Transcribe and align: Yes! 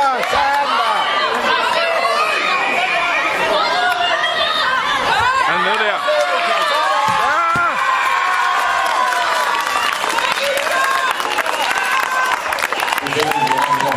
Yes! 0.00 0.37